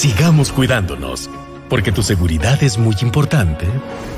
Sigamos 0.00 0.50
cuidándonos. 0.50 1.28
Porque 1.68 1.92
tu 1.92 2.02
seguridad 2.02 2.62
es 2.62 2.78
muy 2.78 2.96
importante, 3.02 3.66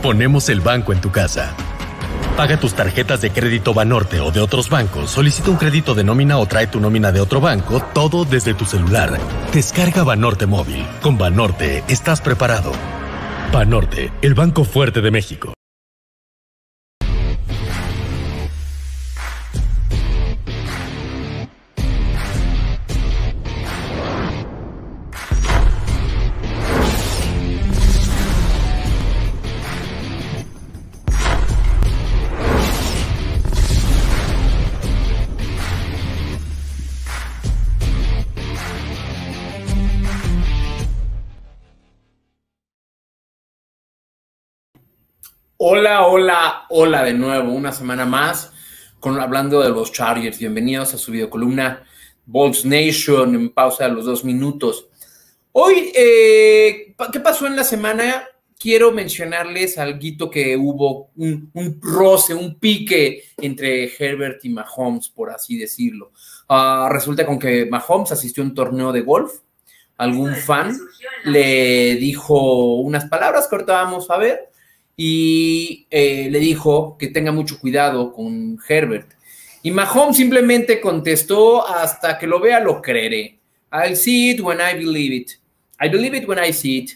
ponemos 0.00 0.48
el 0.48 0.60
banco 0.60 0.92
en 0.92 1.00
tu 1.00 1.10
casa. 1.10 1.56
Paga 2.36 2.56
tus 2.56 2.74
tarjetas 2.74 3.20
de 3.20 3.32
crédito 3.32 3.74
Banorte 3.74 4.20
o 4.20 4.30
de 4.30 4.38
otros 4.38 4.70
bancos, 4.70 5.10
solicita 5.10 5.50
un 5.50 5.56
crédito 5.56 5.96
de 5.96 6.04
nómina 6.04 6.38
o 6.38 6.46
trae 6.46 6.68
tu 6.68 6.78
nómina 6.78 7.10
de 7.10 7.20
otro 7.20 7.40
banco, 7.40 7.82
todo 7.92 8.24
desde 8.24 8.54
tu 8.54 8.64
celular. 8.64 9.18
Descarga 9.52 10.04
Banorte 10.04 10.46
móvil. 10.46 10.86
Con 11.02 11.18
Banorte 11.18 11.82
estás 11.88 12.20
preparado. 12.20 12.70
Banorte, 13.52 14.12
el 14.22 14.34
banco 14.34 14.62
fuerte 14.62 15.00
de 15.00 15.10
México. 15.10 15.52
Hola, 45.64 46.08
hola, 46.08 46.66
hola 46.70 47.04
de 47.04 47.14
nuevo, 47.14 47.52
una 47.52 47.70
semana 47.70 48.04
más 48.04 48.52
con, 48.98 49.20
hablando 49.20 49.62
de 49.62 49.68
los 49.68 49.92
Chargers. 49.92 50.40
Bienvenidos 50.40 50.92
a 50.92 50.98
su 50.98 51.12
videocolumna 51.12 51.84
Bolts 52.26 52.64
Nation 52.64 53.36
en 53.36 53.48
pausa 53.50 53.84
de 53.84 53.92
los 53.92 54.04
dos 54.04 54.24
minutos. 54.24 54.88
Hoy, 55.52 55.92
eh, 55.94 56.96
¿qué 57.12 57.20
pasó 57.20 57.46
en 57.46 57.54
la 57.54 57.62
semana? 57.62 58.24
Quiero 58.58 58.90
mencionarles 58.90 59.78
algo 59.78 60.28
que 60.32 60.56
hubo, 60.56 61.10
un, 61.14 61.52
roce, 61.80 62.34
un 62.34 62.58
pique 62.58 63.26
entre 63.36 63.84
Herbert 63.84 64.44
y 64.44 64.48
Mahomes, 64.48 65.10
por 65.10 65.30
así 65.30 65.56
decirlo. 65.56 66.10
Ah, 66.48 66.88
resulta 66.90 67.24
con 67.24 67.38
que 67.38 67.66
Mahomes 67.66 68.10
asistió 68.10 68.42
a 68.42 68.46
un 68.46 68.54
torneo 68.54 68.90
de 68.90 69.02
golf. 69.02 69.34
Algún 69.96 70.34
fan 70.34 70.76
le 71.22 71.94
dijo 71.94 72.80
unas 72.80 73.04
palabras 73.04 73.46
que 73.46 73.54
ahorita 73.54 73.74
vamos 73.74 74.10
a 74.10 74.16
ver 74.16 74.51
y 74.96 75.86
eh, 75.90 76.28
le 76.30 76.38
dijo 76.38 76.96
que 76.98 77.08
tenga 77.08 77.32
mucho 77.32 77.58
cuidado 77.58 78.12
con 78.12 78.58
Herbert. 78.68 79.12
Y 79.62 79.70
Mahomes 79.70 80.16
simplemente 80.16 80.80
contestó, 80.80 81.66
hasta 81.66 82.18
que 82.18 82.26
lo 82.26 82.40
vea 82.40 82.60
lo 82.60 82.82
creeré. 82.82 83.38
I'll 83.72 83.96
see 83.96 84.30
it 84.30 84.40
when 84.40 84.58
I 84.58 84.74
believe 84.74 85.14
it. 85.14 85.32
I 85.80 85.88
believe 85.88 86.16
it 86.16 86.28
when 86.28 86.42
I 86.42 86.52
see 86.52 86.78
it. 86.78 86.90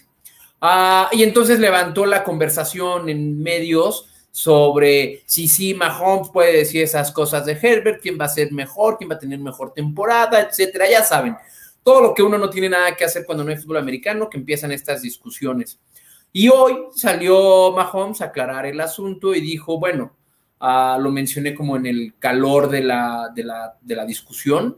Ah, 0.61 1.09
y 1.11 1.23
entonces 1.23 1.59
levantó 1.59 2.05
la 2.05 2.23
conversación 2.23 3.09
en 3.09 3.41
medios 3.41 4.09
sobre 4.31 5.23
si 5.25 5.47
sí, 5.47 5.73
Mahomes 5.73 6.29
puede 6.31 6.57
decir 6.57 6.83
esas 6.83 7.11
cosas 7.11 7.45
de 7.45 7.57
Herbert, 7.59 8.01
quién 8.01 8.19
va 8.19 8.25
a 8.25 8.29
ser 8.29 8.51
mejor, 8.51 8.97
quién 8.97 9.09
va 9.09 9.15
a 9.15 9.19
tener 9.19 9.39
mejor 9.39 9.73
temporada, 9.73 10.41
etcétera. 10.41 10.89
Ya 10.89 11.03
saben, 11.03 11.35
todo 11.83 12.01
lo 12.01 12.13
que 12.13 12.21
uno 12.21 12.37
no 12.37 12.49
tiene 12.49 12.69
nada 12.69 12.95
que 12.95 13.05
hacer 13.05 13.25
cuando 13.25 13.43
no 13.43 13.49
hay 13.49 13.57
fútbol 13.57 13.77
americano, 13.77 14.29
que 14.29 14.37
empiezan 14.37 14.71
estas 14.71 15.01
discusiones. 15.01 15.79
Y 16.31 16.49
hoy 16.49 16.75
salió 16.95 17.71
Mahomes 17.71 18.21
a 18.21 18.25
aclarar 18.25 18.65
el 18.65 18.79
asunto 18.79 19.33
y 19.33 19.41
dijo, 19.41 19.79
bueno, 19.79 20.15
ah, 20.59 20.97
lo 21.01 21.11
mencioné 21.11 21.55
como 21.55 21.77
en 21.77 21.85
el 21.85 22.15
calor 22.19 22.69
de 22.69 22.83
la, 22.83 23.31
de 23.33 23.95
la, 23.95 24.05
discusión, 24.05 24.77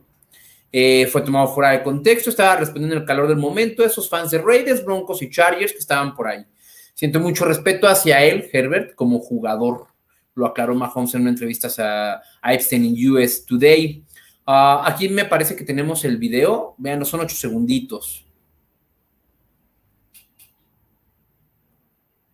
eh, 0.72 1.08
fue 1.08 1.22
tomado 1.22 1.48
fuera 1.48 1.72
de 1.72 1.84
contexto, 1.84 2.30
estaba 2.30 2.56
respondiendo 2.58 2.96
en 2.96 3.02
el 3.02 3.08
calor 3.08 3.28
del 3.28 3.38
momento 3.38 3.84
a 3.84 3.88
esos 3.88 4.08
fans 4.08 4.32
de 4.32 4.38
Raiders, 4.38 4.86
Broncos 4.86 5.22
y 5.22 5.30
Chargers 5.30 5.74
que 5.74 5.80
estaban 5.80 6.16
por 6.16 6.28
ahí. 6.28 6.46
Siento 6.94 7.20
mucho 7.20 7.46
respeto 7.46 7.88
hacia 7.88 8.24
él, 8.24 8.50
Herbert, 8.52 8.94
como 8.94 9.20
jugador. 9.20 9.88
Lo 10.36 10.46
aclaró 10.46 10.76
Mahomes 10.76 11.16
en 11.16 11.22
una 11.22 11.32
entrevista 11.32 12.22
a, 12.42 12.54
Epstein 12.54 12.86
en 12.86 13.12
US 13.12 13.46
Today. 13.46 14.04
Ah, 14.46 14.84
aquí 14.86 15.10
me 15.10 15.26
parece 15.26 15.56
que 15.56 15.64
tenemos 15.64 16.06
el 16.06 16.18
video. 16.18 16.76
Vean, 16.78 17.06
son 17.06 17.22
ocho 17.22 17.36
segunditos. 17.36 18.26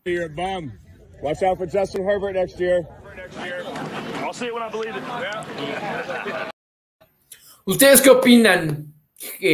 You're 0.07 0.25
a 0.25 0.29
bum. 0.29 0.71
Watch 1.19 1.41
out 1.41 1.57
for 1.57 1.65
Justin 1.65 2.07
Herbert 2.07 2.35
next 2.35 2.59
year. 2.59 2.87
¿Ustedes 7.65 8.01
qué 8.01 8.11
opinan? 8.11 8.93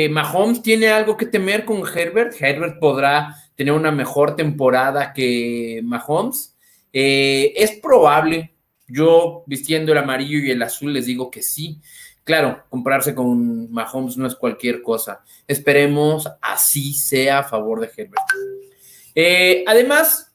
¿Mahomes 0.09 0.61
tiene 0.61 0.89
algo 0.89 1.15
que 1.15 1.25
temer 1.25 1.63
con 1.63 1.83
Herbert? 1.87 2.33
¿Herbert 2.37 2.79
podrá 2.79 3.33
tener 3.55 3.71
una 3.71 3.93
mejor 3.93 4.35
temporada 4.35 5.13
que 5.13 5.79
Mahomes? 5.85 6.57
Eh, 6.91 7.53
es 7.55 7.71
probable. 7.79 8.53
Yo, 8.89 9.45
vistiendo 9.47 9.93
el 9.93 9.99
amarillo 9.99 10.39
y 10.39 10.51
el 10.51 10.61
azul, 10.61 10.91
les 10.91 11.05
digo 11.05 11.31
que 11.31 11.41
sí. 11.43 11.79
Claro, 12.25 12.65
compararse 12.69 13.15
con 13.15 13.71
Mahomes 13.71 14.17
no 14.17 14.27
es 14.27 14.35
cualquier 14.35 14.81
cosa. 14.81 15.23
Esperemos 15.47 16.29
así 16.41 16.93
sea 16.93 17.39
a 17.39 17.43
favor 17.43 17.79
de 17.79 17.89
Herbert. 17.95 18.23
Eh, 19.15 19.63
además, 19.65 20.30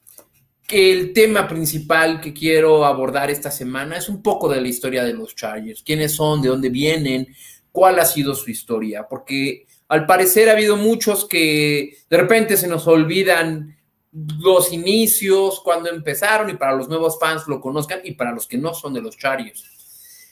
que 0.67 0.91
el 0.91 1.13
tema 1.13 1.47
principal 1.47 2.19
que 2.19 2.33
quiero 2.33 2.85
abordar 2.85 3.31
esta 3.31 3.49
semana 3.49 3.97
es 3.97 4.09
un 4.09 4.21
poco 4.21 4.49
de 4.49 4.59
la 4.59 4.67
historia 4.67 5.05
de 5.05 5.13
los 5.13 5.33
Chargers, 5.33 5.81
quiénes 5.81 6.11
son, 6.11 6.41
de 6.41 6.49
dónde 6.49 6.69
vienen, 6.69 7.27
cuál 7.71 7.99
ha 7.99 8.05
sido 8.05 8.35
su 8.35 8.51
historia, 8.51 9.07
porque 9.07 9.65
al 9.87 10.05
parecer 10.05 10.49
ha 10.49 10.51
habido 10.51 10.75
muchos 10.75 11.25
que 11.25 11.97
de 12.09 12.17
repente 12.17 12.57
se 12.57 12.67
nos 12.67 12.85
olvidan 12.85 13.77
los 14.11 14.73
inicios, 14.73 15.61
cuando 15.63 15.89
empezaron, 15.89 16.49
y 16.49 16.55
para 16.55 16.75
los 16.75 16.89
nuevos 16.89 17.17
fans 17.17 17.43
lo 17.47 17.61
conozcan, 17.61 18.01
y 18.03 18.11
para 18.13 18.33
los 18.33 18.45
que 18.45 18.57
no 18.57 18.73
son 18.73 18.93
de 18.93 19.01
los 19.01 19.17
Chargers. 19.17 19.63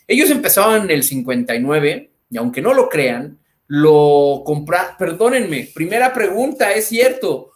Ellos 0.05 0.29
empezaron 0.31 0.83
en 0.83 0.91
el 0.91 1.03
59, 1.03 2.11
y 2.29 2.37
aunque 2.37 2.61
no 2.61 2.73
lo 2.73 2.89
crean, 2.89 3.39
lo 3.67 4.43
compraron, 4.45 4.97
perdónenme, 4.97 5.69
primera 5.73 6.13
pregunta, 6.13 6.73
es 6.73 6.87
cierto, 6.87 7.51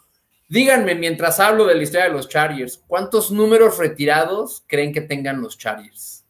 Díganme, 0.49 0.95
mientras 0.95 1.39
hablo 1.39 1.67
de 1.67 1.75
la 1.75 1.83
historia 1.83 2.07
de 2.07 2.13
los 2.13 2.27
Chargers, 2.27 2.81
¿cuántos 2.87 3.29
números 3.29 3.77
retirados 3.77 4.63
creen 4.65 4.91
que 4.91 5.01
tengan 5.01 5.41
los 5.41 5.59
Chargers? 5.59 6.25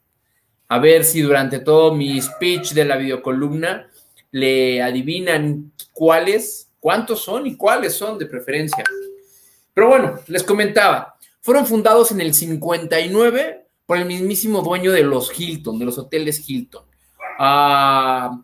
A 0.68 0.78
ver 0.78 1.04
si 1.04 1.22
durante 1.22 1.58
todo 1.58 1.94
mi 1.94 2.20
speech 2.20 2.72
de 2.74 2.84
la 2.84 2.98
videocolumna 2.98 3.88
le 4.30 4.82
adivinan 4.82 5.72
cuáles, 5.94 6.70
cuántos 6.80 7.22
son 7.22 7.46
y 7.46 7.56
cuáles 7.56 7.94
son 7.94 8.18
de 8.18 8.26
preferencia. 8.26 8.84
Pero 9.72 9.88
bueno, 9.88 10.20
les 10.26 10.42
comentaba, 10.42 11.16
fueron 11.40 11.64
fundados 11.64 12.12
en 12.12 12.20
el 12.20 12.34
59 12.34 13.66
por 13.86 13.96
el 13.96 14.04
mismísimo 14.04 14.60
dueño 14.60 14.92
de 14.92 15.02
los 15.02 15.32
Hilton, 15.40 15.78
de 15.78 15.86
los 15.86 15.96
hoteles 15.96 16.46
Hilton. 16.46 16.84
Ah 17.38 18.38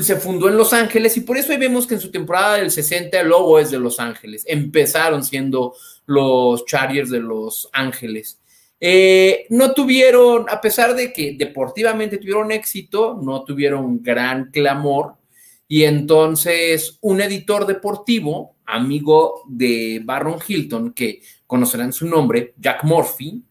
se 0.00 0.16
fundó 0.16 0.48
en 0.48 0.56
Los 0.56 0.72
Ángeles 0.72 1.16
y 1.16 1.20
por 1.20 1.36
eso 1.36 1.52
ahí 1.52 1.58
vemos 1.58 1.86
que 1.86 1.94
en 1.94 2.00
su 2.00 2.10
temporada 2.10 2.56
del 2.56 2.70
60 2.70 3.20
el 3.20 3.28
logo 3.28 3.58
es 3.58 3.70
de 3.70 3.78
Los 3.78 4.00
Ángeles. 4.00 4.44
Empezaron 4.46 5.24
siendo 5.24 5.74
los 6.06 6.64
Chargers 6.64 7.10
de 7.10 7.20
Los 7.20 7.68
Ángeles. 7.72 8.40
Eh, 8.80 9.46
no 9.50 9.72
tuvieron, 9.72 10.46
a 10.48 10.60
pesar 10.60 10.94
de 10.94 11.12
que 11.12 11.34
deportivamente 11.36 12.18
tuvieron 12.18 12.52
éxito, 12.52 13.18
no 13.22 13.44
tuvieron 13.44 14.02
gran 14.02 14.50
clamor. 14.50 15.14
Y 15.66 15.84
entonces 15.84 16.98
un 17.02 17.20
editor 17.20 17.66
deportivo, 17.66 18.56
amigo 18.64 19.42
de 19.46 20.00
Barron 20.02 20.38
Hilton, 20.46 20.92
que 20.92 21.20
conocerán 21.46 21.92
su 21.92 22.06
nombre, 22.06 22.54
Jack 22.58 22.84
Murphy, 22.84 23.42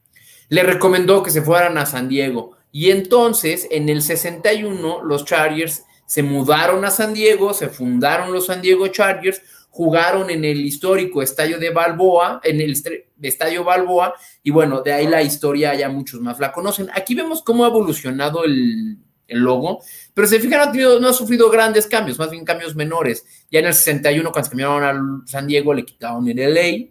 le 0.50 0.64
recomendó 0.64 1.22
que 1.22 1.32
se 1.32 1.42
fueran 1.42 1.78
a 1.78 1.86
San 1.86 2.08
Diego. 2.08 2.58
Y 2.72 2.92
entonces, 2.92 3.68
en 3.72 3.90
el 3.90 4.02
61, 4.02 5.04
los 5.04 5.26
Chargers 5.26 5.84
se 6.08 6.24
mudaron 6.24 6.86
a 6.86 6.90
San 6.90 7.14
Diego, 7.14 7.54
se 7.54 7.68
fundaron 7.68 8.32
los 8.32 8.46
San 8.46 8.62
Diego 8.62 8.88
Chargers, 8.88 9.42
jugaron 9.70 10.30
en 10.30 10.46
el 10.46 10.62
histórico 10.62 11.22
estadio 11.22 11.60
de 11.60 11.70
Balboa, 11.70 12.40
en 12.44 12.62
el 12.62 12.82
estadio 13.22 13.64
Balboa, 13.66 14.16
y 14.42 14.50
bueno, 14.50 14.82
de 14.82 14.94
ahí 14.94 15.06
la 15.06 15.22
historia 15.22 15.76
ya 15.76 15.90
muchos 15.90 16.22
más 16.22 16.40
la 16.40 16.54
conocen. 16.54 16.88
Aquí 16.96 17.14
vemos 17.14 17.44
cómo 17.44 17.66
ha 17.66 17.68
evolucionado 17.68 18.46
el, 18.46 18.98
logo, 19.28 19.82
pero 20.14 20.28
se 20.28 20.40
fijan, 20.40 20.72
no 21.02 21.10
ha, 21.10 21.14
sufrido 21.14 21.50
grandes 21.50 21.86
cambios, 21.88 22.18
más 22.18 22.32
bien 22.32 22.46
cambios 22.46 22.74
menores. 22.74 23.26
Ya 23.52 23.60
en 23.60 23.66
el 23.66 23.74
61, 23.74 24.32
cuando 24.32 24.46
se 24.46 24.50
cambiaron 24.52 24.84
a 24.84 25.28
San 25.28 25.46
Diego, 25.46 25.74
le 25.74 25.84
quitaron 25.84 26.26
el 26.30 26.38
LA. 26.38 26.88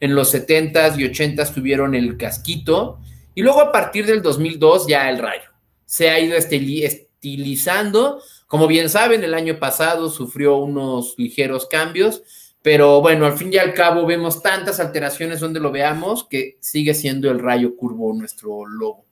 En 0.00 0.14
los 0.14 0.34
70s 0.34 0.98
y 0.98 1.04
80s 1.04 1.54
tuvieron 1.54 1.94
el 1.94 2.18
casquito. 2.18 3.00
Y 3.34 3.40
luego 3.40 3.62
a 3.62 3.72
partir 3.72 4.04
del 4.04 4.20
2002 4.20 4.86
ya 4.86 5.08
el 5.08 5.18
rayo. 5.18 5.48
Se 5.86 6.10
ha 6.10 6.20
ido 6.20 6.36
estilizando 6.36 8.20
como 8.50 8.66
bien 8.66 8.90
saben, 8.90 9.22
el 9.22 9.34
año 9.34 9.60
pasado 9.60 10.10
sufrió 10.10 10.56
unos 10.56 11.14
ligeros 11.16 11.68
cambios, 11.68 12.24
pero 12.62 13.00
bueno, 13.00 13.24
al 13.24 13.38
fin 13.38 13.52
y 13.52 13.58
al 13.58 13.72
cabo 13.72 14.04
vemos 14.04 14.42
tantas 14.42 14.80
alteraciones 14.80 15.38
donde 15.38 15.60
lo 15.60 15.70
veamos 15.70 16.26
que 16.28 16.58
sigue 16.58 16.92
siendo 16.94 17.30
el 17.30 17.38
rayo 17.38 17.76
curvo 17.76 18.12
nuestro 18.12 18.66
logo. 18.66 19.06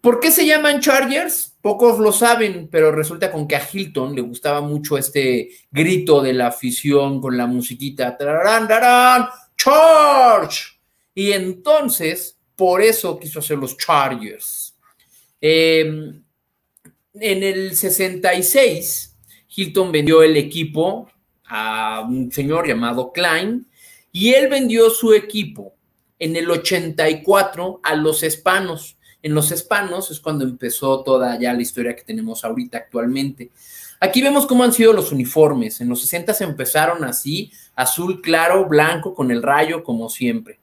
¿Por 0.00 0.18
qué 0.18 0.30
se 0.30 0.46
llaman 0.46 0.80
Chargers? 0.80 1.58
Pocos 1.60 1.98
lo 1.98 2.10
saben, 2.10 2.70
pero 2.72 2.90
resulta 2.90 3.30
con 3.30 3.46
que 3.46 3.56
a 3.56 3.68
Hilton 3.70 4.14
le 4.14 4.22
gustaba 4.22 4.62
mucho 4.62 4.96
este 4.96 5.50
grito 5.70 6.22
de 6.22 6.32
la 6.32 6.46
afición 6.46 7.20
con 7.20 7.36
la 7.36 7.46
musiquita. 7.46 8.16
¡Tararán, 8.16 8.66
tararán! 8.66 9.28
¡Charge! 9.58 10.80
Y 11.14 11.32
entonces, 11.32 12.38
por 12.56 12.80
eso 12.80 13.18
quiso 13.18 13.40
hacer 13.40 13.58
los 13.58 13.76
Chargers. 13.76 14.74
Em, 15.38 16.24
en 17.20 17.42
el 17.42 17.76
66, 17.76 19.16
Hilton 19.54 19.92
vendió 19.92 20.22
el 20.22 20.36
equipo 20.36 21.10
a 21.44 22.06
un 22.08 22.30
señor 22.30 22.66
llamado 22.66 23.12
Klein 23.12 23.66
y 24.12 24.34
él 24.34 24.48
vendió 24.48 24.90
su 24.90 25.12
equipo 25.12 25.74
en 26.18 26.36
el 26.36 26.50
84 26.50 27.80
a 27.82 27.94
los 27.94 28.22
hispanos. 28.22 28.96
En 29.22 29.34
los 29.34 29.50
hispanos 29.50 30.10
es 30.10 30.20
cuando 30.20 30.44
empezó 30.44 31.02
toda 31.02 31.38
ya 31.38 31.52
la 31.52 31.62
historia 31.62 31.96
que 31.96 32.04
tenemos 32.04 32.44
ahorita 32.44 32.78
actualmente. 32.78 33.50
Aquí 34.00 34.22
vemos 34.22 34.46
cómo 34.46 34.62
han 34.62 34.72
sido 34.72 34.92
los 34.92 35.10
uniformes. 35.10 35.80
En 35.80 35.88
los 35.88 36.00
60 36.02 36.34
se 36.34 36.44
empezaron 36.44 37.02
así, 37.04 37.50
azul 37.74 38.20
claro, 38.22 38.68
blanco, 38.68 39.14
con 39.14 39.30
el 39.30 39.42
rayo, 39.42 39.82
como 39.82 40.08
siempre. 40.08 40.60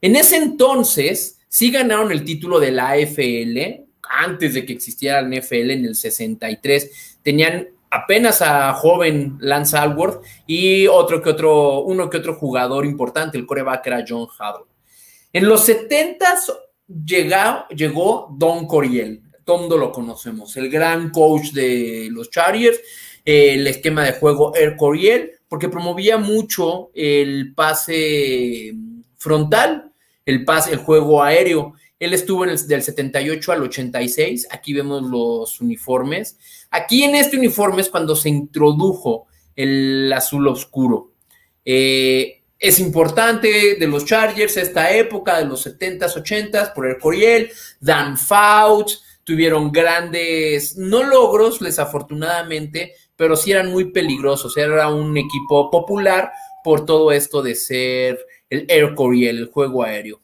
En 0.00 0.16
ese 0.16 0.36
entonces, 0.36 1.38
sí 1.48 1.70
ganaron 1.70 2.10
el 2.10 2.24
título 2.24 2.58
de 2.58 2.72
la 2.72 2.90
AFL, 2.90 3.83
antes 4.10 4.54
de 4.54 4.64
que 4.64 4.72
existiera 4.72 5.22
la 5.22 5.28
NFL 5.28 5.70
en 5.70 5.84
el 5.84 5.94
63. 5.94 7.18
Tenían 7.22 7.68
apenas 7.90 8.42
a 8.42 8.72
joven 8.74 9.36
Lance 9.40 9.76
Alworth 9.76 10.24
y 10.46 10.86
otro 10.86 11.22
que 11.22 11.30
otro, 11.30 11.82
uno 11.82 12.10
que 12.10 12.16
otro 12.16 12.34
jugador 12.34 12.84
importante, 12.84 13.38
el 13.38 13.46
coreback 13.46 13.86
era 13.86 14.04
John 14.06 14.22
Huddle. 14.22 14.66
En 15.32 15.48
los 15.48 15.68
70s 15.68 16.52
llegó, 17.04 17.68
llegó 17.68 18.28
Don 18.36 18.66
Coriel, 18.66 19.22
todo 19.44 19.78
lo 19.78 19.92
conocemos, 19.92 20.56
el 20.56 20.70
gran 20.70 21.10
coach 21.10 21.52
de 21.52 22.08
los 22.10 22.30
Chargers, 22.30 22.80
el 23.24 23.66
esquema 23.66 24.04
de 24.04 24.12
juego 24.12 24.54
Air 24.54 24.76
Coriel, 24.76 25.32
porque 25.48 25.68
promovía 25.68 26.18
mucho 26.18 26.90
el 26.94 27.54
pase 27.54 28.74
frontal, 29.16 29.92
el 30.26 30.44
pase, 30.44 30.72
el 30.72 30.78
juego 30.78 31.22
aéreo. 31.22 31.74
Él 32.04 32.12
estuvo 32.12 32.44
del 32.44 32.82
78 32.82 33.52
al 33.52 33.62
86. 33.62 34.48
Aquí 34.50 34.72
vemos 34.72 35.02
los 35.02 35.60
uniformes. 35.60 36.38
Aquí 36.70 37.02
en 37.02 37.14
este 37.14 37.36
uniforme 37.36 37.82
es 37.82 37.88
cuando 37.88 38.14
se 38.14 38.28
introdujo 38.28 39.26
el 39.56 40.12
azul 40.12 40.46
oscuro. 40.48 41.12
Eh, 41.64 42.42
es 42.58 42.78
importante 42.78 43.76
de 43.76 43.86
los 43.86 44.04
Chargers 44.04 44.56
esta 44.56 44.94
época 44.94 45.38
de 45.38 45.46
los 45.46 45.66
70s, 45.66 46.14
80s, 46.14 46.72
por 46.72 46.86
el 46.86 46.98
Coriel, 46.98 47.50
Dan 47.80 48.16
Fouts, 48.16 49.02
tuvieron 49.24 49.72
grandes, 49.72 50.76
no 50.76 51.02
logros 51.02 51.60
desafortunadamente, 51.60 52.92
pero 53.16 53.36
sí 53.36 53.52
eran 53.52 53.70
muy 53.70 53.92
peligrosos, 53.92 54.56
era 54.56 54.88
un 54.88 55.16
equipo 55.16 55.70
popular 55.70 56.32
por 56.62 56.84
todo 56.84 57.12
esto 57.12 57.42
de 57.42 57.54
ser 57.54 58.18
el 58.48 58.66
Air 58.68 58.94
Coriel, 58.94 59.38
el 59.38 59.46
juego 59.50 59.82
aéreo. 59.82 60.23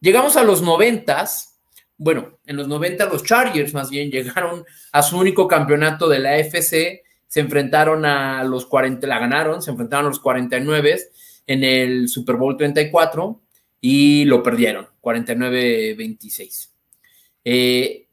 Llegamos 0.00 0.36
a 0.36 0.44
los 0.44 0.62
90s, 0.62 1.54
bueno, 1.96 2.38
en 2.46 2.56
los 2.56 2.68
90 2.68 3.06
los 3.06 3.24
Chargers 3.24 3.74
más 3.74 3.90
bien 3.90 4.10
llegaron 4.12 4.64
a 4.92 5.02
su 5.02 5.18
único 5.18 5.48
campeonato 5.48 6.08
de 6.08 6.20
la 6.20 6.38
FC, 6.38 7.02
se 7.26 7.40
enfrentaron 7.40 8.04
a 8.06 8.42
los 8.44 8.66
40, 8.66 9.06
la 9.06 9.18
ganaron, 9.18 9.60
se 9.60 9.70
enfrentaron 9.70 10.06
a 10.06 10.08
los 10.08 10.20
49 10.20 10.98
en 11.46 11.64
el 11.64 12.08
Super 12.08 12.36
Bowl 12.36 12.56
34 12.56 13.40
y 13.80 14.24
lo 14.24 14.42
perdieron, 14.42 14.88
49-26. 15.02 16.70
Eh, 17.44 18.08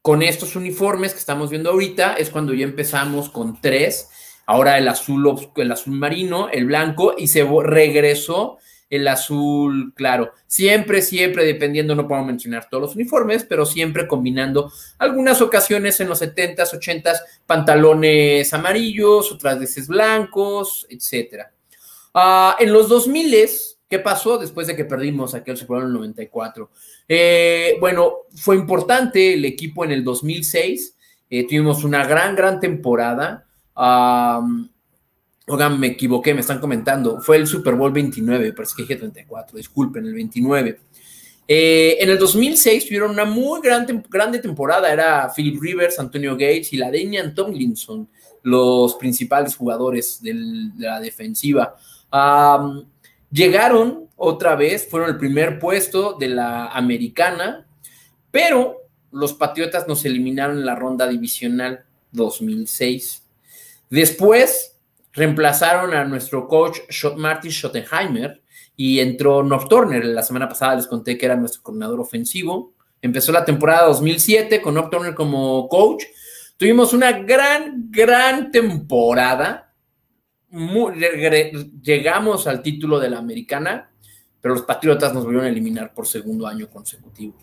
con 0.00 0.22
estos 0.22 0.56
uniformes 0.56 1.12
que 1.12 1.18
estamos 1.18 1.50
viendo 1.50 1.70
ahorita 1.70 2.14
es 2.14 2.30
cuando 2.30 2.52
ya 2.54 2.64
empezamos 2.64 3.30
con 3.30 3.60
tres, 3.60 4.08
ahora 4.46 4.76
el 4.78 4.88
azul, 4.88 5.50
el 5.56 5.72
azul 5.72 5.94
marino, 5.94 6.48
el 6.48 6.66
blanco 6.66 7.14
y 7.16 7.28
se 7.28 7.44
regresó 7.44 8.58
el 8.92 9.08
azul 9.08 9.94
claro. 9.96 10.32
Siempre, 10.46 11.00
siempre, 11.00 11.46
dependiendo, 11.46 11.94
no 11.94 12.06
puedo 12.06 12.22
mencionar 12.24 12.68
todos 12.68 12.82
los 12.82 12.94
uniformes, 12.94 13.42
pero 13.42 13.64
siempre 13.64 14.06
combinando 14.06 14.70
algunas 14.98 15.40
ocasiones 15.40 15.98
en 16.00 16.10
los 16.10 16.20
70s, 16.20 16.78
80s, 16.78 17.20
pantalones 17.46 18.52
amarillos, 18.52 19.32
otras 19.32 19.58
veces 19.58 19.88
blancos, 19.88 20.86
etcétera. 20.90 21.50
Ah, 22.12 22.54
en 22.60 22.70
los 22.70 22.90
2000, 22.90 23.34
¿qué 23.88 23.98
pasó 23.98 24.36
después 24.36 24.66
de 24.66 24.76
que 24.76 24.84
perdimos 24.84 25.34
aquel 25.34 25.56
Super 25.56 25.78
en 25.78 25.84
el 25.84 25.92
94? 25.94 26.70
Eh, 27.08 27.78
bueno, 27.80 28.26
fue 28.34 28.56
importante 28.56 29.32
el 29.32 29.46
equipo 29.46 29.86
en 29.86 29.92
el 29.92 30.04
2006. 30.04 30.98
Eh, 31.30 31.46
tuvimos 31.48 31.82
una 31.82 32.06
gran, 32.06 32.36
gran 32.36 32.60
temporada. 32.60 33.46
Oigan, 35.48 35.78
me 35.78 35.88
equivoqué, 35.88 36.34
me 36.34 36.40
están 36.40 36.60
comentando. 36.60 37.20
Fue 37.20 37.36
el 37.36 37.46
Super 37.46 37.74
Bowl 37.74 37.92
29, 37.92 38.52
parece 38.52 38.74
que 38.76 38.82
dije 38.82 38.96
34, 38.96 39.56
disculpen, 39.56 40.06
el 40.06 40.14
29. 40.14 40.80
Eh, 41.48 41.96
en 42.00 42.10
el 42.10 42.18
2006 42.18 42.86
tuvieron 42.86 43.10
una 43.10 43.24
muy 43.24 43.60
gran, 43.60 43.86
grande 44.08 44.38
temporada. 44.38 44.92
Era 44.92 45.30
Philip 45.34 45.60
Rivers, 45.60 45.98
Antonio 45.98 46.32
Gates 46.32 46.72
y 46.72 46.76
la 46.76 46.86
Damian 46.86 47.34
Tomlinson, 47.34 48.08
los 48.42 48.94
principales 48.94 49.54
jugadores 49.56 50.20
de 50.22 50.34
la 50.78 51.00
defensiva 51.00 51.76
llegaron 53.30 54.08
otra 54.16 54.54
vez, 54.54 54.86
fueron 54.88 55.10
el 55.10 55.16
primer 55.16 55.58
puesto 55.58 56.14
de 56.14 56.28
la 56.28 56.66
americana, 56.68 57.66
pero 58.30 58.76
los 59.10 59.32
Patriotas 59.32 59.88
nos 59.88 60.04
eliminaron 60.04 60.58
en 60.58 60.66
la 60.66 60.76
ronda 60.76 61.08
divisional 61.08 61.84
2006. 62.12 63.22
Después 63.90 64.71
reemplazaron 65.12 65.94
a 65.94 66.04
nuestro 66.04 66.48
coach 66.48 66.78
Martin 67.16 67.50
Schottenheimer 67.50 68.42
y 68.76 69.00
entró 69.00 69.42
North 69.42 69.68
Turner. 69.68 70.04
La 70.04 70.22
semana 70.22 70.48
pasada 70.48 70.76
les 70.76 70.86
conté 70.86 71.18
que 71.18 71.26
era 71.26 71.36
nuestro 71.36 71.62
coordinador 71.62 72.00
ofensivo. 72.00 72.74
Empezó 73.00 73.32
la 73.32 73.44
temporada 73.44 73.88
2007 73.88 74.62
con 74.62 74.74
North 74.74 74.90
Turner 74.90 75.14
como 75.14 75.68
coach. 75.68 76.04
Tuvimos 76.56 76.92
una 76.92 77.12
gran, 77.12 77.90
gran 77.90 78.50
temporada 78.50 79.72
llegamos 81.82 82.46
al 82.46 82.62
título 82.62 83.00
de 83.00 83.10
la 83.10 83.18
americana, 83.18 83.91
pero 84.42 84.54
los 84.54 84.64
Patriotas 84.64 85.14
nos 85.14 85.22
volvieron 85.22 85.46
a 85.46 85.50
eliminar 85.50 85.94
por 85.94 86.06
segundo 86.06 86.48
año 86.48 86.68
consecutivo. 86.68 87.34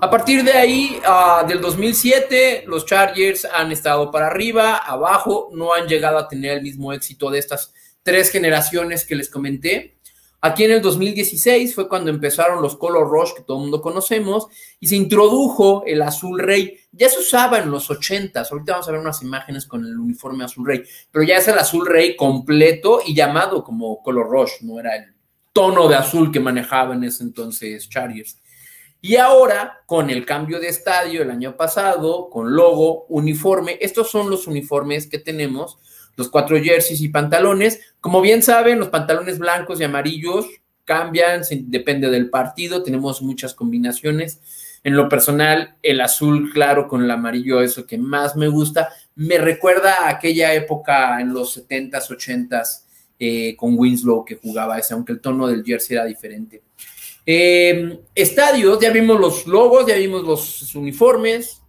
A 0.00 0.10
partir 0.10 0.42
de 0.42 0.52
ahí, 0.52 0.98
ah, 1.04 1.44
del 1.46 1.60
2007, 1.60 2.64
los 2.66 2.86
Chargers 2.86 3.44
han 3.44 3.70
estado 3.70 4.10
para 4.10 4.28
arriba, 4.28 4.78
abajo, 4.78 5.50
no 5.52 5.74
han 5.74 5.86
llegado 5.86 6.16
a 6.16 6.26
tener 6.26 6.56
el 6.56 6.62
mismo 6.62 6.94
éxito 6.94 7.30
de 7.30 7.38
estas 7.38 7.74
tres 8.02 8.30
generaciones 8.30 9.04
que 9.04 9.16
les 9.16 9.28
comenté. 9.28 9.98
Aquí 10.40 10.64
en 10.64 10.70
el 10.70 10.80
2016 10.80 11.74
fue 11.74 11.88
cuando 11.88 12.10
empezaron 12.10 12.62
los 12.62 12.76
Color 12.76 13.08
Rush 13.08 13.34
que 13.34 13.42
todo 13.42 13.58
el 13.58 13.62
mundo 13.64 13.82
conocemos 13.82 14.46
y 14.80 14.86
se 14.86 14.96
introdujo 14.96 15.82
el 15.86 16.00
azul 16.02 16.38
rey. 16.38 16.78
Ya 16.92 17.08
se 17.08 17.18
usaba 17.18 17.58
en 17.58 17.70
los 17.70 17.90
80 17.90 18.40
ahorita 18.40 18.72
vamos 18.72 18.88
a 18.88 18.92
ver 18.92 19.00
unas 19.00 19.22
imágenes 19.22 19.66
con 19.66 19.84
el 19.84 19.98
uniforme 19.98 20.44
azul 20.44 20.66
rey, 20.66 20.84
pero 21.10 21.24
ya 21.24 21.38
es 21.38 21.48
el 21.48 21.58
azul 21.58 21.86
rey 21.86 22.16
completo 22.16 23.00
y 23.04 23.14
llamado 23.14 23.64
como 23.64 24.02
Color 24.02 24.30
Rush, 24.30 24.52
no 24.62 24.78
era 24.78 24.94
el 24.96 25.15
tono 25.56 25.88
de 25.88 25.94
azul 25.94 26.30
que 26.30 26.38
manejaba 26.38 26.94
en 26.94 27.04
ese 27.04 27.22
entonces 27.22 27.88
Chargers. 27.88 28.36
Y 29.00 29.16
ahora, 29.16 29.80
con 29.86 30.10
el 30.10 30.26
cambio 30.26 30.60
de 30.60 30.68
estadio 30.68 31.22
el 31.22 31.30
año 31.30 31.56
pasado, 31.56 32.28
con 32.28 32.54
logo, 32.54 33.06
uniforme, 33.08 33.78
estos 33.80 34.10
son 34.10 34.28
los 34.28 34.46
uniformes 34.46 35.06
que 35.06 35.18
tenemos 35.18 35.78
los 36.14 36.28
cuatro 36.28 36.58
jerseys 36.62 37.00
y 37.00 37.08
pantalones. 37.08 37.80
Como 38.02 38.20
bien 38.20 38.42
saben, 38.42 38.78
los 38.78 38.88
pantalones 38.88 39.38
blancos 39.38 39.80
y 39.80 39.84
amarillos 39.84 40.46
cambian, 40.84 41.42
depende 41.50 42.10
del 42.10 42.28
partido, 42.28 42.82
tenemos 42.82 43.22
muchas 43.22 43.54
combinaciones. 43.54 44.42
En 44.84 44.94
lo 44.94 45.08
personal, 45.08 45.76
el 45.82 46.02
azul 46.02 46.52
claro 46.52 46.86
con 46.86 47.02
el 47.02 47.10
amarillo 47.10 47.62
es 47.62 47.78
lo 47.78 47.86
que 47.86 47.96
más 47.96 48.36
me 48.36 48.48
gusta. 48.48 48.90
Me 49.14 49.38
recuerda 49.38 50.04
a 50.04 50.10
aquella 50.10 50.52
época 50.52 51.18
en 51.18 51.32
los 51.32 51.66
70s, 51.66 52.08
80s 52.10 52.85
eh, 53.18 53.56
con 53.56 53.78
Winslow 53.78 54.24
que 54.24 54.36
jugaba 54.36 54.78
ese, 54.78 54.94
aunque 54.94 55.12
el 55.12 55.20
tono 55.20 55.46
del 55.46 55.64
jersey 55.64 55.96
era 55.96 56.04
diferente. 56.04 56.62
Em, 57.24 57.98
estadios, 58.14 58.78
ya 58.80 58.90
vimos 58.90 59.18
los 59.18 59.46
logos, 59.46 59.86
ya 59.86 59.96
vimos 59.96 60.22
los 60.22 60.74
uniformes, 60.74 61.60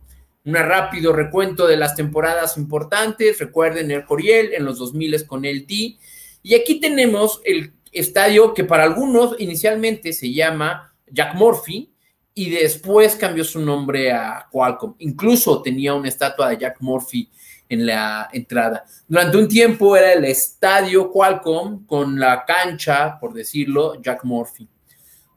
un 0.46 0.54
rápido 0.54 1.14
recuento 1.14 1.66
de 1.68 1.78
las 1.78 1.96
temporadas 1.96 2.58
importantes. 2.58 3.40
Recuerden 3.40 3.92
el 3.92 4.06
Coriel 4.06 4.54
en 4.54 4.66
los 4.66 4.78
2000 4.78 5.26
con 5.26 5.46
el 5.46 5.66
T. 5.66 5.98
Y 6.44 6.56
aquí 6.56 6.80
tenemos 6.80 7.42
el 7.44 7.74
estadio 7.92 8.54
que 8.54 8.64
para 8.64 8.84
algunos 8.84 9.36
inicialmente 9.40 10.14
se 10.14 10.32
llama 10.32 10.94
Jack 11.12 11.34
Murphy 11.36 11.92
y 12.34 12.52
después 12.52 13.16
cambió 13.16 13.44
su 13.44 13.60
nombre 13.60 14.12
a 14.12 14.48
Qualcomm. 14.52 14.96
Incluso 15.00 15.62
tenía 15.62 15.96
una 15.96 16.08
estatua 16.08 16.50
de 16.50 16.58
Jack 16.60 16.78
Murphy 16.82 17.30
en 17.70 17.86
la 17.86 18.30
entrada. 18.32 18.86
Durante 19.08 19.38
un 19.38 19.48
tiempo 19.48 19.96
era 19.96 20.14
el 20.14 20.26
estadio 20.26 21.12
Qualcomm 21.12 21.86
con 21.86 22.20
la 22.20 22.46
cancha, 22.46 23.20
por 23.20 23.34
decirlo, 23.34 24.02
Jack 24.02 24.24
Murphy. 24.24 24.68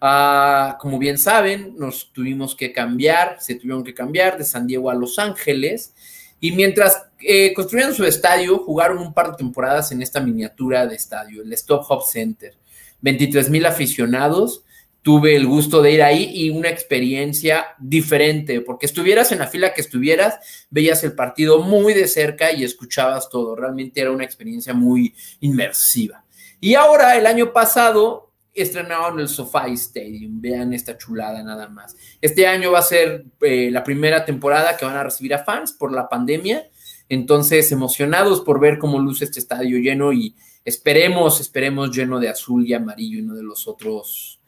Ah, 0.00 0.78
como 0.80 0.98
bien 0.98 1.18
saben, 1.18 1.74
nos 1.76 2.10
tuvimos 2.12 2.54
que 2.54 2.72
cambiar, 2.72 3.36
se 3.40 3.56
tuvieron 3.56 3.84
que 3.84 3.92
cambiar 3.92 4.38
de 4.38 4.44
San 4.44 4.66
Diego 4.66 4.90
a 4.90 4.94
Los 4.94 5.18
Ángeles. 5.18 5.94
Y 6.40 6.52
mientras 6.52 7.06
eh, 7.20 7.52
construían 7.52 7.92
su 7.92 8.04
estadio, 8.04 8.58
jugaron 8.58 8.98
un 8.98 9.12
par 9.12 9.30
de 9.32 9.36
temporadas 9.36 9.92
en 9.92 10.00
esta 10.00 10.20
miniatura 10.20 10.86
de 10.86 10.96
estadio, 10.96 11.42
el 11.42 11.52
Stop 11.52 11.84
Hop 11.88 12.04
Center. 12.04 12.54
23 13.02 13.50
mil 13.50 13.66
aficionados. 13.66 14.64
Tuve 15.02 15.34
el 15.34 15.46
gusto 15.46 15.80
de 15.80 15.92
ir 15.92 16.02
ahí 16.02 16.30
y 16.32 16.50
una 16.50 16.68
experiencia 16.68 17.68
diferente, 17.78 18.60
porque 18.60 18.86
estuvieras 18.86 19.32
en 19.32 19.38
la 19.38 19.46
fila 19.46 19.72
que 19.72 19.80
estuvieras, 19.80 20.66
veías 20.68 21.02
el 21.04 21.14
partido 21.14 21.62
muy 21.62 21.94
de 21.94 22.06
cerca 22.06 22.52
y 22.52 22.64
escuchabas 22.64 23.30
todo. 23.30 23.56
Realmente 23.56 24.00
era 24.00 24.10
una 24.10 24.24
experiencia 24.24 24.74
muy 24.74 25.14
inmersiva. 25.40 26.24
Y 26.60 26.74
ahora, 26.74 27.16
el 27.16 27.26
año 27.26 27.52
pasado, 27.52 28.30
estrenaron 28.54 29.20
el 29.20 29.28
SoFi 29.28 29.72
Stadium. 29.72 30.40
Vean 30.40 30.72
esta 30.72 30.96
chulada 30.96 31.42
nada 31.42 31.68
más. 31.68 31.96
Este 32.20 32.46
año 32.46 32.72
va 32.72 32.80
a 32.80 32.82
ser 32.82 33.24
eh, 33.40 33.70
la 33.70 33.84
primera 33.84 34.24
temporada 34.24 34.76
que 34.76 34.84
van 34.84 34.96
a 34.96 35.04
recibir 35.04 35.34
a 35.34 35.44
fans 35.44 35.72
por 35.72 35.92
la 35.92 36.08
pandemia. 36.08 36.68
Entonces, 37.08 37.72
emocionados 37.72 38.40
por 38.40 38.60
ver 38.60 38.78
cómo 38.78 38.98
luce 38.98 39.24
este 39.24 39.40
estadio 39.40 39.78
lleno 39.78 40.12
y 40.12 40.34
esperemos, 40.64 41.40
esperemos 41.40 41.94
lleno 41.94 42.20
de 42.20 42.28
azul 42.28 42.66
y 42.66 42.74
amarillo 42.74 43.18
y 43.18 43.22
no 43.22 43.34
de 43.34 43.42
los 43.42 43.66
otros 43.66 44.39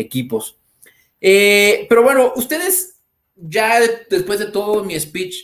equipos. 0.00 0.58
Eh, 1.20 1.86
pero 1.88 2.02
bueno, 2.02 2.32
ustedes 2.36 3.00
ya 3.34 3.80
después 4.08 4.38
de 4.38 4.46
todo 4.46 4.84
mi 4.84 4.98
speech, 4.98 5.36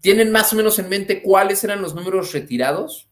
¿tienen 0.00 0.30
más 0.30 0.52
o 0.52 0.56
menos 0.56 0.78
en 0.78 0.88
mente 0.88 1.22
cuáles 1.22 1.62
eran 1.64 1.82
los 1.82 1.94
números 1.94 2.32
retirados? 2.32 3.08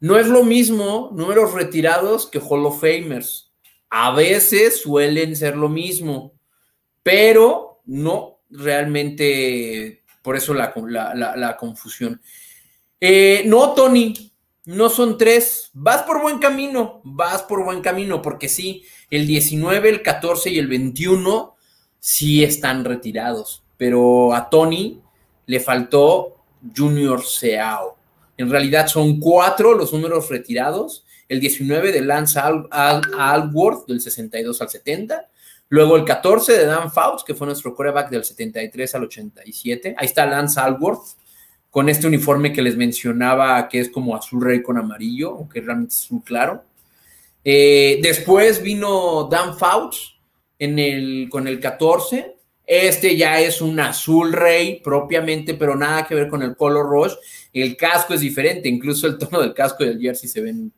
No 0.00 0.18
es 0.18 0.26
lo 0.26 0.42
mismo 0.42 1.10
números 1.14 1.52
retirados 1.52 2.26
que 2.26 2.40
Hall 2.40 2.66
of 2.66 2.80
Famers. 2.80 3.52
A 3.88 4.14
veces 4.14 4.80
suelen 4.82 5.36
ser 5.36 5.56
lo 5.56 5.68
mismo, 5.68 6.34
pero 7.02 7.82
no 7.84 8.40
realmente, 8.50 10.02
por 10.22 10.36
eso 10.36 10.54
la, 10.54 11.56
confusión. 11.58 12.20
Eh, 13.00 13.42
no, 13.46 13.74
Tony, 13.74 14.31
no 14.64 14.88
son 14.88 15.18
tres. 15.18 15.70
Vas 15.72 16.02
por 16.02 16.22
buen 16.22 16.38
camino, 16.38 17.00
vas 17.04 17.42
por 17.42 17.64
buen 17.64 17.80
camino, 17.80 18.22
porque 18.22 18.48
sí, 18.48 18.84
el 19.10 19.26
19, 19.26 19.88
el 19.88 20.02
14 20.02 20.50
y 20.50 20.58
el 20.58 20.68
21 20.68 21.56
sí 21.98 22.42
están 22.42 22.84
retirados, 22.84 23.62
pero 23.76 24.34
a 24.34 24.50
Tony 24.50 25.00
le 25.46 25.60
faltó 25.60 26.36
Junior 26.76 27.24
Seao. 27.24 27.96
En 28.36 28.50
realidad 28.50 28.88
son 28.88 29.20
cuatro 29.20 29.74
los 29.74 29.92
números 29.92 30.28
retirados. 30.28 31.04
El 31.28 31.40
19 31.40 31.92
de 31.92 32.00
Lance 32.02 32.38
Alworth 32.40 33.86
del 33.86 34.00
62 34.00 34.60
al 34.60 34.68
70. 34.68 35.28
Luego 35.68 35.96
el 35.96 36.04
14 36.04 36.52
de 36.52 36.66
Dan 36.66 36.92
Fouts, 36.92 37.24
que 37.24 37.34
fue 37.34 37.46
nuestro 37.46 37.74
coreback 37.74 38.10
del 38.10 38.24
73 38.24 38.94
al 38.94 39.04
87. 39.04 39.94
Ahí 39.96 40.06
está 40.06 40.26
Lance 40.26 40.60
Alworth 40.60 41.16
con 41.72 41.88
este 41.88 42.06
uniforme 42.06 42.52
que 42.52 42.62
les 42.62 42.76
mencionaba 42.76 43.68
que 43.68 43.80
es 43.80 43.88
como 43.88 44.14
azul 44.14 44.44
rey 44.44 44.62
con 44.62 44.78
amarillo, 44.78 45.30
aunque 45.30 45.60
realmente 45.60 45.94
es 45.94 46.02
azul 46.04 46.22
claro. 46.24 46.62
Eh, 47.42 47.98
después 48.00 48.62
vino 48.62 49.24
Dan 49.28 49.58
Fouts 49.58 50.14
en 50.60 50.78
el, 50.78 51.26
con 51.28 51.48
el 51.48 51.58
14 51.58 52.36
este 52.66 53.16
ya 53.16 53.40
es 53.40 53.60
un 53.60 53.78
azul 53.80 54.32
rey 54.32 54.80
propiamente, 54.82 55.54
pero 55.54 55.76
nada 55.76 56.06
que 56.06 56.14
ver 56.14 56.28
con 56.28 56.42
el 56.42 56.56
color 56.56 56.88
roche. 56.88 57.16
El 57.52 57.76
casco 57.76 58.14
es 58.14 58.20
diferente, 58.20 58.68
incluso 58.68 59.06
el 59.06 59.18
tono 59.18 59.40
del 59.40 59.52
casco 59.52 59.84
y 59.84 59.88
el 59.88 60.00
jersey 60.00 60.28
se 60.28 60.40
ven 60.40 60.72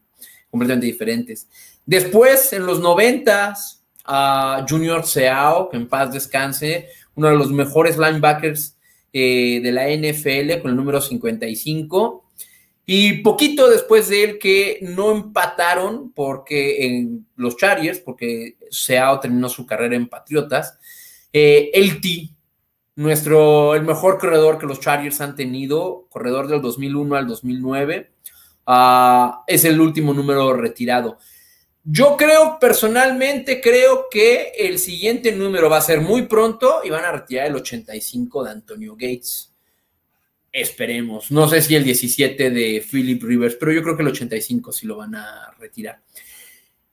completamente 0.51 0.87
diferentes. 0.87 1.47
Después, 1.85 2.53
en 2.53 2.67
los 2.67 2.81
noventas, 2.81 3.85
a 4.05 4.67
Junior 4.69 5.07
Seao, 5.07 5.69
que 5.69 5.77
en 5.77 5.89
paz 5.89 6.13
descanse, 6.13 6.89
uno 7.15 7.29
de 7.29 7.37
los 7.37 7.51
mejores 7.53 7.97
linebackers 7.97 8.77
eh, 9.17 9.61
de 9.63 9.71
la 9.71 9.89
NFL 9.89 10.61
con 10.61 10.73
el 10.73 10.77
número 10.77 11.01
55. 11.01 12.25
Y 12.85 13.23
poquito 13.23 13.71
después 13.71 14.09
de 14.09 14.25
él 14.25 14.39
que 14.41 14.81
no 14.83 15.13
empataron 15.13 16.11
porque 16.13 16.85
en 16.85 17.25
los 17.37 17.57
Chargers, 17.57 18.01
porque 18.01 18.57
Seao 18.71 19.21
terminó 19.21 19.49
su 19.49 19.65
carrera 19.67 19.95
en 19.95 20.09
Patriotas, 20.09 20.81
eh, 21.33 21.71
el 21.75 22.01
T, 22.01 22.29
nuestro, 22.97 23.77
el 23.77 23.85
mejor 23.85 24.19
corredor 24.19 24.59
que 24.59 24.67
los 24.67 24.81
Chargers 24.81 25.21
han 25.21 25.37
tenido, 25.37 26.09
corredor 26.11 26.49
del 26.49 26.61
2001 26.61 27.15
al 27.15 27.29
2009, 27.29 28.11
ah, 28.67 29.45
es 29.47 29.65
el 29.65 29.81
último 29.81 30.13
número 30.13 30.55
retirado. 30.55 31.19
Yo 31.87 32.17
creo, 32.17 32.59
personalmente, 32.59 33.61
creo 33.61 34.09
que 34.11 34.53
el 34.59 34.79
siguiente 34.79 35.33
número 35.33 35.69
va 35.69 35.77
a 35.77 35.83
ser 35.83 36.01
muy 36.01 36.23
pronto 36.23 36.81
y 36.83 36.89
van 36.89 37.05
a 37.05 37.13
retirar 37.13 37.47
el 37.47 37.57
85 37.57 38.43
de 38.43 38.51
Antonio 38.51 38.95
Gates. 38.95 39.53
Esperemos. 40.51 41.31
No 41.31 41.47
sé 41.47 41.61
si 41.61 41.75
el 41.75 41.85
17 41.85 42.51
de 42.51 42.83
Philip 42.91 43.23
Rivers, 43.23 43.57
pero 43.57 43.71
yo 43.71 43.83
creo 43.83 43.97
que 43.97 44.03
el 44.03 44.09
85 44.09 44.73
sí 44.73 44.87
lo 44.87 44.97
van 44.97 45.15
a 45.15 45.51
retirar. 45.59 46.01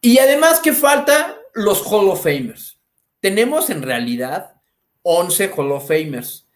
Y 0.02 0.18
además 0.18 0.60
que 0.60 0.74
falta 0.74 1.38
los 1.54 1.82
Hall 1.86 2.10
of 2.10 2.24
Famers. 2.24 2.78
Tenemos 3.22 3.70
en 3.70 3.84
realidad 3.84 4.56
11 5.04 5.54
Hall 5.56 5.72
of 5.72 5.88
Famers 5.88 6.50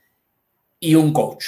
y 0.77 0.95
un 0.95 1.13
coach. 1.13 1.45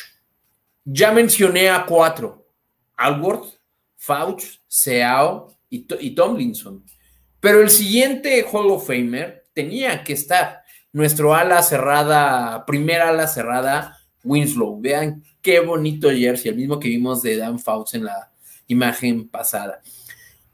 Ya 0.86 1.12
mencioné 1.12 1.70
a 1.70 1.86
cuatro, 1.86 2.48
Alworth, 2.96 3.60
Fauch, 3.98 4.62
Seao 4.68 5.57
y, 5.70 5.86
y 6.00 6.12
Tomlinson. 6.12 6.84
Pero 7.40 7.62
el 7.62 7.70
siguiente 7.70 8.46
Hall 8.52 8.72
of 8.72 8.88
Famer 8.88 9.46
tenía 9.54 10.04
que 10.04 10.14
estar 10.14 10.62
nuestro 10.92 11.34
ala 11.34 11.62
cerrada, 11.62 12.66
primera 12.66 13.10
ala 13.10 13.28
cerrada, 13.28 13.98
Winslow. 14.24 14.80
Vean 14.82 15.24
qué 15.42 15.60
bonito 15.60 16.10
jersey, 16.10 16.52
el 16.52 16.58
mismo 16.58 16.80
que 16.80 16.90
vimos 16.90 17.22
de 17.22 17.38
Dan 17.38 17.60
Fouts 17.60 17.94
en 17.94 18.06
la 18.06 18.32
imagen 18.68 19.30
pasada. 19.30 19.82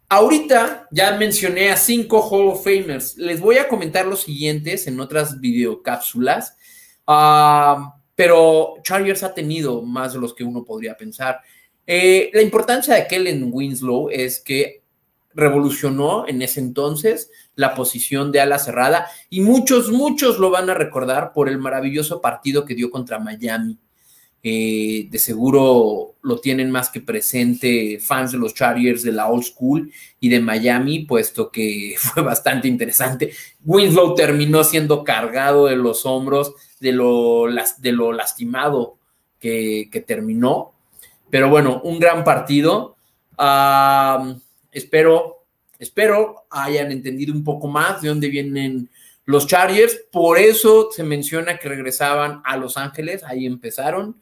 Ahorita 0.10 0.88
ya 0.91 1.17
mencioné 1.17 1.72
a 1.72 1.77
cinco 1.77 2.22
Hall 2.22 2.50
of 2.50 2.63
Famers. 2.63 3.17
Les 3.17 3.39
voy 3.39 3.58
a 3.58 3.67
comentar 3.67 4.05
los 4.05 4.22
siguientes 4.22 4.86
en 4.86 5.00
otras 5.00 5.39
videocápsulas. 5.39 6.55
Ah, 7.08 7.96
pero 8.15 8.75
Chargers 8.84 9.24
ha 9.24 9.34
tenido 9.34 9.82
más 9.82 10.13
de 10.13 10.20
los 10.20 10.36
que 10.36 10.43
uno 10.43 10.63
podría 10.63 10.96
pensar. 10.96 11.39
Eh, 11.88 12.29
la 12.32 12.43
importancia 12.43 12.93
de 12.93 13.08
Kellen 13.08 13.50
Winslow 13.51 14.10
es 14.12 14.39
que 14.39 14.82
revolucionó 15.35 16.27
en 16.27 16.41
ese 16.41 16.59
entonces 16.59 17.31
la 17.55 17.75
posición 17.75 18.31
de 18.31 18.41
ala 18.41 18.59
cerrada 18.59 19.07
y 19.29 19.41
muchos, 19.41 19.91
muchos 19.91 20.39
lo 20.39 20.49
van 20.49 20.69
a 20.69 20.73
recordar 20.73 21.33
por 21.33 21.49
el 21.49 21.57
maravilloso 21.57 22.21
partido 22.21 22.65
que 22.65 22.75
dio 22.75 22.89
contra 22.89 23.19
Miami. 23.19 23.77
Eh, 24.45 25.07
de 25.09 25.19
seguro 25.19 26.15
lo 26.21 26.39
tienen 26.39 26.69
más 26.69 26.89
que 26.89 26.99
presente 26.99 27.97
fans 28.01 28.33
de 28.33 28.37
los 28.37 28.53
Chargers 28.53 29.01
de 29.01 29.13
la 29.13 29.29
Old 29.29 29.45
School 29.45 29.89
y 30.19 30.27
de 30.27 30.41
Miami, 30.41 31.05
puesto 31.05 31.49
que 31.49 31.95
fue 31.97 32.23
bastante 32.23 32.67
interesante. 32.67 33.31
Winslow 33.63 34.15
terminó 34.15 34.65
siendo 34.65 35.05
cargado 35.05 35.67
de 35.67 35.77
los 35.77 36.05
hombros 36.05 36.53
de 36.81 36.91
lo, 36.91 37.45
de 37.77 37.91
lo 37.93 38.11
lastimado 38.11 38.97
que, 39.39 40.03
terminó. 40.05 40.73
Pero 41.29 41.49
bueno, 41.49 41.81
un 41.83 41.99
gran 41.99 42.23
partido. 42.23 42.95
Espero, 44.74 45.46
espero 45.80 46.46
hayan 46.50 46.92
entendido 46.92 47.34
un 47.34 47.44
poco 47.44 47.68
más 47.68 48.01
de 48.01 48.10
dónde 48.10 48.27
vienen 48.27 48.89
los 49.25 49.48
Chargers. 49.48 50.01
Por 50.12 50.38
eso 50.38 50.89
se 50.92 51.03
menciona 51.03 51.58
que 51.58 51.70
regresaban 51.70 52.42
a 52.44 52.58
Los 52.58 52.77
Ángeles, 52.77 53.24
ahí 53.24 53.46
empezaron 53.46 54.18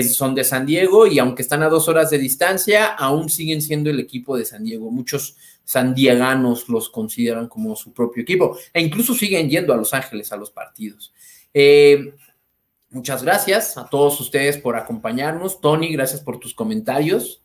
son 0.00 0.34
de 0.34 0.44
San 0.44 0.64
Diego 0.64 1.06
y 1.06 1.18
aunque 1.18 1.42
están 1.42 1.62
a 1.62 1.68
dos 1.68 1.88
horas 1.88 2.10
de 2.10 2.18
distancia, 2.18 2.86
aún 2.86 3.28
siguen 3.28 3.60
siendo 3.60 3.90
el 3.90 4.00
equipo 4.00 4.36
de 4.36 4.44
San 4.44 4.64
Diego. 4.64 4.90
Muchos 4.90 5.36
sandieganos 5.64 6.68
los 6.68 6.88
consideran 6.88 7.48
como 7.48 7.76
su 7.76 7.92
propio 7.92 8.22
equipo 8.22 8.56
e 8.72 8.80
incluso 8.80 9.14
siguen 9.14 9.50
yendo 9.50 9.72
a 9.72 9.76
Los 9.76 9.92
Ángeles 9.92 10.32
a 10.32 10.36
los 10.36 10.50
partidos. 10.50 11.12
Eh, 11.52 12.14
muchas 12.90 13.22
gracias 13.22 13.76
a 13.76 13.88
todos 13.88 14.18
ustedes 14.20 14.56
por 14.56 14.76
acompañarnos. 14.76 15.60
Tony, 15.60 15.92
gracias 15.92 16.22
por 16.22 16.40
tus 16.40 16.54
comentarios. 16.54 17.42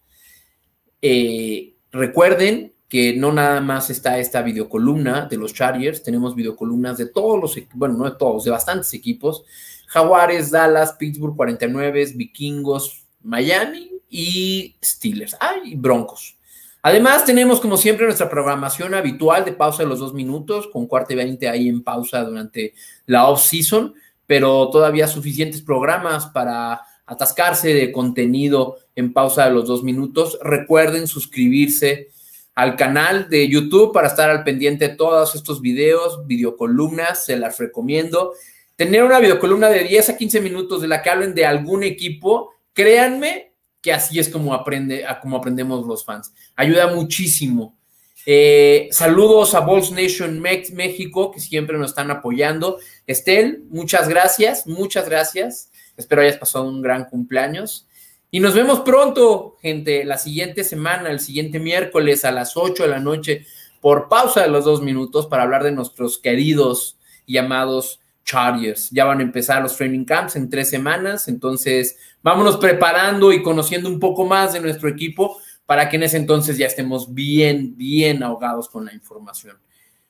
Eh, 1.02 1.76
recuerden 1.98 2.74
que 2.88 3.16
no 3.18 3.34
nada 3.34 3.60
más 3.60 3.90
está 3.90 4.18
esta 4.18 4.42
videocolumna 4.42 5.26
de 5.26 5.38
los 5.38 5.54
Chargers, 5.54 6.04
tenemos 6.04 6.36
videocolumnas 6.36 6.98
de 6.98 7.08
todos 7.08 7.40
los, 7.42 7.56
bueno, 7.74 7.96
no 7.98 8.06
de 8.06 8.18
todos, 8.18 8.46
de 8.46 8.52
bastantes 8.52 8.94
equipos. 8.94 9.44
Jaguares, 9.88 10.52
Dallas, 10.52 10.94
Pittsburgh 10.94 11.36
49, 11.36 12.14
Vikingos, 12.16 13.06
Miami 13.22 13.92
y 14.10 14.76
Steelers. 14.84 15.36
Ah, 15.40 15.56
Broncos. 15.76 16.38
Además, 16.82 17.26
tenemos 17.26 17.60
como 17.60 17.76
siempre 17.76 18.06
nuestra 18.06 18.30
programación 18.30 18.94
habitual 18.94 19.44
de 19.44 19.52
pausa 19.52 19.84
de 19.84 19.90
los 19.90 20.00
dos 20.00 20.14
minutos, 20.14 20.68
con 20.68 20.88
cuarto 20.88 21.12
y 21.12 21.18
veinte 21.18 21.50
ahí 21.50 21.68
en 21.68 21.84
pausa 21.84 22.24
durante 22.24 22.74
la 23.06 23.28
off-season, 23.28 23.94
pero 24.26 24.70
todavía 24.70 25.08
suficientes 25.08 25.62
programas 25.62 26.28
para 26.28 26.82
atascarse 27.08 27.74
de 27.74 27.92
contenido 27.92 28.78
en 28.96 29.14
pausa 29.14 29.46
de 29.46 29.52
los 29.52 29.68
dos 29.68 29.84
minutos. 29.84 30.38
Recuerden 30.44 31.08
suscribirse 31.08 32.10
al 32.54 32.76
canal 32.76 33.30
de 33.30 33.48
YouTube 33.48 33.94
para 33.94 34.08
estar 34.08 34.30
al 34.30 34.44
pendiente 34.44 34.90
de 34.90 34.96
todos 34.96 35.34
estos 35.36 35.62
videos, 35.62 36.28
videocolumnas, 36.28 37.26
se 37.26 37.38
las 37.38 37.58
recomiendo. 37.58 38.34
Tener 38.76 39.04
una 39.04 39.20
videocolumna 39.20 39.70
de 39.70 39.84
10 39.84 40.10
a 40.10 40.18
15 40.18 40.42
minutos 40.42 40.82
de 40.82 40.88
la 40.88 41.02
que 41.02 41.10
hablen 41.10 41.34
de 41.34 41.46
algún 41.46 41.84
equipo, 41.84 42.54
créanme 42.74 43.54
que 43.82 43.94
así 43.94 44.20
es 44.20 44.30
como, 44.30 44.54
aprende, 44.54 45.06
como 45.22 45.38
aprendemos 45.38 45.86
los 45.88 46.04
fans. 46.04 46.34
Ayuda 46.56 46.88
muchísimo. 46.88 47.78
Eh, 48.26 48.90
saludos 48.92 49.56
a 49.56 49.62
Balls 49.62 49.92
Nation 49.92 50.40
México, 50.42 51.32
que 51.32 51.40
siempre 51.40 51.78
nos 51.78 51.92
están 51.92 52.12
apoyando. 52.12 52.80
Estel, 53.06 53.64
muchas 53.70 54.10
gracias, 54.10 54.68
muchas 54.68 55.08
gracias. 55.08 55.72
Espero 55.98 56.22
hayas 56.22 56.38
pasado 56.38 56.66
un 56.66 56.82
gran 56.82 57.06
cumpleaños. 57.06 57.88
Y 58.30 58.40
nos 58.40 58.54
vemos 58.54 58.82
pronto, 58.82 59.58
gente, 59.62 60.06
la 60.06 60.18
siguiente 60.18 60.64
semana, 60.64 61.10
el 61.10 61.20
siguiente 61.20 61.60
miércoles 61.60 62.24
a 62.24 62.32
las 62.32 62.56
8 62.56 62.84
de 62.84 62.90
la 62.90 63.00
noche, 63.00 63.46
por 63.82 64.08
pausa 64.08 64.42
de 64.42 64.50
los 64.50 64.66
dos 64.66 64.82
minutos 64.82 65.28
para 65.28 65.44
hablar 65.44 65.64
de 65.64 65.72
nuestros 65.72 66.18
queridos 66.18 66.98
llamados 67.26 68.00
Chargers. 68.26 68.90
Ya 68.92 69.06
van 69.06 69.20
a 69.20 69.24
empezar 69.24 69.62
los 69.62 69.78
training 69.78 70.06
camps 70.06 70.36
en 70.36 70.50
tres 70.50 70.70
semanas, 70.70 71.28
entonces 71.28 71.98
vámonos 72.22 72.58
preparando 72.58 73.32
y 73.32 73.42
conociendo 73.42 73.90
un 73.90 74.00
poco 74.00 74.26
más 74.26 74.54
de 74.54 74.60
nuestro 74.60 74.90
equipo 74.90 75.40
para 75.66 75.90
que 75.90 75.96
en 75.96 76.04
ese 76.04 76.18
entonces 76.18 76.58
ya 76.58 76.68
estemos 76.68 77.14
bien, 77.14 77.78
bien 77.78 78.24
ahogados 78.24 78.68
con 78.70 78.86
la 78.86 78.94
información. 78.94 79.58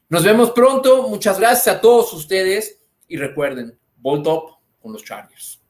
Nos 0.10 0.24
vemos 0.24 0.52
pronto, 0.52 1.08
muchas 1.10 1.40
gracias 1.40 1.76
a 1.76 1.82
todos 1.82 2.14
ustedes 2.14 2.80
y 3.08 3.18
recuerden, 3.18 3.78
Bolt 3.98 4.26
Up 4.28 4.44
con 4.82 4.94
los 4.94 5.04
Chargers. 5.04 5.62